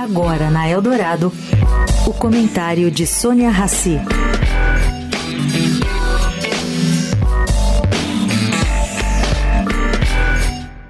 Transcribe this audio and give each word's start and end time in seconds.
Agora 0.00 0.48
na 0.48 0.66
Eldorado, 0.66 1.30
o 2.06 2.12
comentário 2.14 2.90
de 2.90 3.06
Sônia 3.06 3.50
Rassi. 3.50 3.98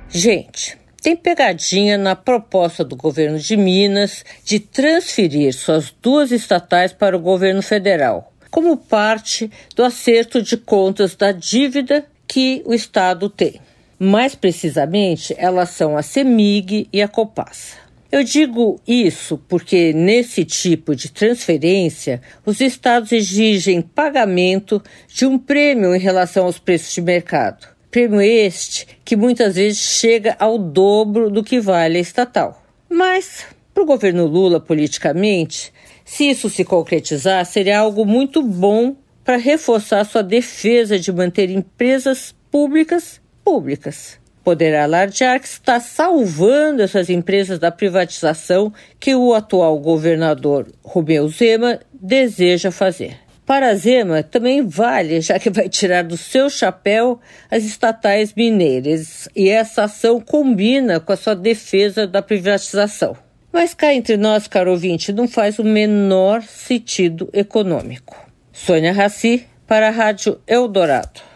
Gente, 0.09 0.79
tem 1.03 1.17
pegadinha 1.17 1.99
na 1.99 2.15
proposta 2.15 2.85
do 2.85 2.95
governo 2.95 3.41
de 3.41 3.57
Minas 3.57 4.25
de 4.45 4.61
transferir 4.61 5.55
suas 5.55 5.93
duas 6.01 6.31
estatais 6.31 6.93
para 6.93 7.17
o 7.17 7.21
governo 7.21 7.63
federal, 7.63 8.33
como 8.49 8.77
parte 8.77 9.51
do 9.75 9.83
acerto 9.83 10.41
de 10.41 10.57
contas 10.57 11.17
da 11.17 11.33
dívida 11.33 12.07
que 12.29 12.63
o 12.65 12.73
estado 12.73 13.29
tem. 13.29 13.61
Mais 13.99 14.37
precisamente, 14.37 15.35
elas 15.37 15.71
são 15.71 15.99
a 15.99 16.03
CEMIG 16.03 16.89
e 16.93 17.03
a 17.03 17.09
Copasa. 17.09 17.90
Eu 18.13 18.25
digo 18.25 18.81
isso 18.89 19.39
porque, 19.47 19.93
nesse 19.93 20.45
tipo 20.45 20.97
de 20.97 21.13
transferência, 21.13 22.21
os 22.45 22.61
estados 22.61 23.13
exigem 23.13 23.81
pagamento 23.81 24.83
de 25.07 25.25
um 25.27 25.39
prêmio 25.39 25.95
em 25.95 25.99
relação 26.01 26.47
aos 26.47 26.59
preços 26.59 26.93
de 26.93 27.01
mercado. 27.01 27.69
Prêmio 27.89 28.21
este 28.21 28.87
que 29.05 29.15
muitas 29.15 29.55
vezes 29.55 29.79
chega 29.79 30.35
ao 30.41 30.59
dobro 30.59 31.31
do 31.31 31.45
que 31.45 31.61
vale 31.61 31.99
a 31.99 32.01
estatal. 32.01 32.61
Mas, 32.89 33.47
para 33.73 33.85
o 33.85 33.87
governo 33.87 34.27
Lula, 34.27 34.59
politicamente, 34.59 35.73
se 36.05 36.29
isso 36.29 36.51
se 36.51 36.65
concretizar, 36.65 37.47
seria 37.47 37.79
algo 37.79 38.05
muito 38.05 38.43
bom 38.43 38.97
para 39.23 39.37
reforçar 39.37 40.05
sua 40.05 40.23
defesa 40.23 40.99
de 40.99 41.13
manter 41.13 41.49
empresas 41.49 42.35
públicas 42.51 43.21
públicas 43.45 44.19
poderá 44.51 44.83
alardear 44.83 45.39
que 45.39 45.47
está 45.47 45.79
salvando 45.79 46.83
essas 46.83 47.09
empresas 47.09 47.57
da 47.61 47.71
privatização 47.71 48.73
que 48.99 49.15
o 49.15 49.33
atual 49.33 49.79
governador 49.79 50.67
Rubem 50.83 51.29
Zema 51.29 51.79
deseja 51.93 52.73
fazer. 52.73 53.17
Para 53.47 53.73
Zema 53.77 54.25
também 54.25 54.67
vale, 54.67 55.21
já 55.21 55.39
que 55.39 55.51
vai 55.51 55.69
tirar 55.69 56.03
do 56.03 56.17
seu 56.17 56.51
chapéu 56.51 57.21
as 57.49 57.63
estatais 57.63 58.35
mineiras, 58.35 59.29
e 59.37 59.49
essa 59.49 59.85
ação 59.85 60.21
combina 60.21 60.99
com 60.99 61.13
a 61.13 61.17
sua 61.17 61.37
defesa 61.37 62.05
da 62.05 62.21
privatização. 62.21 63.17
Mas 63.53 63.73
cá 63.73 63.95
entre 63.95 64.17
nós, 64.17 64.49
caro 64.49 64.73
ouvinte, 64.73 65.13
não 65.13 65.29
faz 65.29 65.61
o 65.61 65.65
menor 65.65 66.43
sentido 66.43 67.31
econômico. 67.33 68.17
Sônia 68.53 68.93
Raci, 68.93 69.47
para 69.65 69.87
a 69.87 69.93
Rádio 69.93 70.41
Eldorado. 70.45 71.30